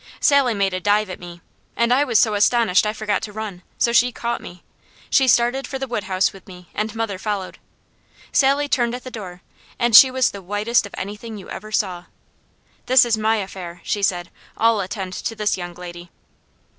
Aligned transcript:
Sally 0.19 0.55
made 0.55 0.73
a 0.73 0.79
dive 0.79 1.11
at 1.11 1.19
me, 1.19 1.41
and 1.75 1.93
I 1.93 2.03
was 2.03 2.17
so 2.17 2.33
astonished 2.33 2.87
I 2.87 2.91
forgot 2.91 3.21
to 3.21 3.31
run, 3.31 3.61
so 3.77 3.93
she 3.93 4.11
caught 4.11 4.41
me. 4.41 4.63
She 5.11 5.27
started 5.27 5.67
for 5.67 5.77
the 5.77 5.85
wood 5.85 6.05
house 6.05 6.33
with 6.33 6.47
me, 6.47 6.69
and 6.73 6.95
mother 6.95 7.19
followed. 7.19 7.59
Sally 8.31 8.67
turned 8.67 8.95
at 8.95 9.03
the 9.03 9.11
door 9.11 9.43
and 9.77 9.95
she 9.95 10.09
was 10.09 10.31
the 10.31 10.41
whitest 10.41 10.87
of 10.87 10.95
anything 10.97 11.37
you 11.37 11.51
ever 11.51 11.71
saw. 11.71 12.05
"This 12.87 13.05
is 13.05 13.15
my 13.15 13.35
affair," 13.35 13.81
she 13.83 14.01
said. 14.01 14.31
"I'll 14.57 14.79
attend 14.81 15.13
to 15.13 15.35
this 15.35 15.55
young 15.55 15.75
lady." 15.75 16.09